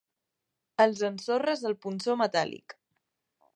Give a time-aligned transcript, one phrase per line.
[0.85, 2.79] Els ensorres el punxó metàl·lic.